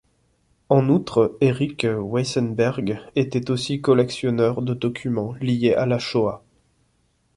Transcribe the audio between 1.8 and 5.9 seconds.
Weissenberg était aussi collectionneur de documents liés à